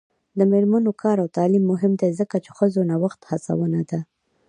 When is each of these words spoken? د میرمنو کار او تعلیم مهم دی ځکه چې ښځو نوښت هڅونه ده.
د 0.37 0.39
میرمنو 0.51 0.91
کار 1.03 1.17
او 1.23 1.27
تعلیم 1.37 1.63
مهم 1.71 1.91
دی 2.01 2.09
ځکه 2.19 2.35
چې 2.43 2.49
ښځو 2.57 2.81
نوښت 2.89 3.21
هڅونه 3.31 3.81
ده. 3.89 3.99